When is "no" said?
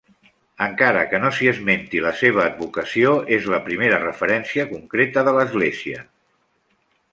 1.25-1.29